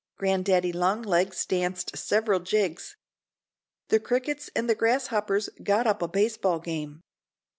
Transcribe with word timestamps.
Grandaddy 0.17 0.73
long 0.73 1.03
legs 1.03 1.45
danced 1.45 1.95
several 1.95 2.39
jigs. 2.39 2.97
The 3.89 3.99
crickets 3.99 4.49
and 4.55 4.67
the 4.67 4.73
grasshoppers 4.73 5.47
got 5.61 5.85
up 5.85 6.01
a 6.01 6.07
baseball 6.07 6.57
game. 6.57 7.01